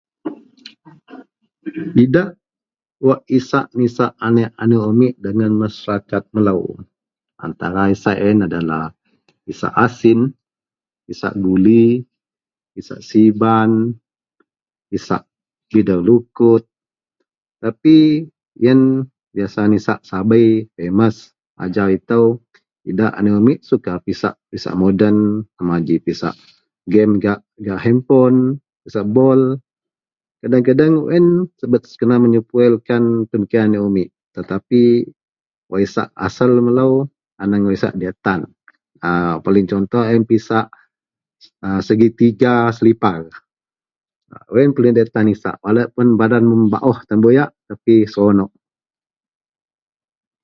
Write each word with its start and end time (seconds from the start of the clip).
Idak 2.03 2.29
wak 3.07 3.21
isak 3.37 3.67
nisak 3.79 4.11
aneak-aneak 4.27 4.85
umik 4.91 5.13
dagen 5.23 5.53
masarakat 5.61 6.23
melou, 6.35 6.65
antara 7.45 7.83
isak 7.95 8.17
yen 8.25 8.39
adalah 8.47 8.83
isak 9.51 9.73
asin, 9.85 10.19
isak 11.11 11.33
guli, 11.45 11.87
isak 12.79 12.99
siban, 13.09 13.71
isak 14.97 15.23
bidar 15.71 16.01
lukut 16.07 16.63
tapi 17.63 17.97
yen 18.65 18.79
biyasa 19.33 19.61
nisak 19.73 19.99
sabei 20.09 20.49
pemes. 20.75 21.17
Ajau 21.63 21.89
itou 21.97 22.25
idak 22.89 23.13
aneak 23.17 23.37
umit 23.41 23.59
suka 23.69 23.93
pisak 24.05 24.33
isak 24.57 24.73
moden 24.81 25.17
sama 25.61 25.75
ji 25.87 25.95
pisak 26.05 26.33
gem 26.91 27.11
gak 27.23 27.39
gak 27.65 27.77
henpon, 27.85 28.35
pisak 28.83 29.05
bol. 29.15 29.41
Kadeang-kadeang 30.41 30.95
wak 31.05 31.09
yen 31.15 31.27
subet 31.61 31.83
kena 32.01 32.15
menyepowelkan 32.23 33.03
pemikiran 33.29 33.69
aneak 33.77 33.83
umit 33.89 34.09
tetapi 34.35 34.83
wak 35.71 35.81
isak 35.87 36.07
asel 36.25 36.49
melou 36.65 36.93
aneang 37.41 37.63
wak 37.69 37.75
isak 37.77 37.93
diyak 37.99 38.17
tan. 38.25 38.41
A 39.05 39.11
paling 39.45 39.67
contoh 39.71 40.01
yen 40.11 40.23
pisak 40.29 40.67
a 41.65 41.69
segi 41.85 42.09
tiga 42.19 42.55
selipar. 42.75 43.19
Wak 44.51 44.57
yen 44.63 44.73
paling 44.75 44.93
diyak 44.97 45.09
tan 45.13 45.27
isak 45.33 45.55
anekpun 45.67 46.09
badan 46.19 46.41
membaoh 46.49 46.99
tan 47.07 47.19
buyak 47.23 47.53
tapi 47.69 47.95
seronok. 48.11 48.49